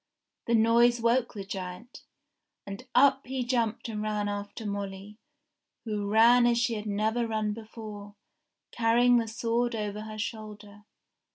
[0.47, 2.01] The noise woke the giant,
[2.65, 5.19] and up he jumped and ran after Molly,
[5.85, 8.15] who ran as she had never run before,
[8.71, 10.85] carrying the sword over her shoulder.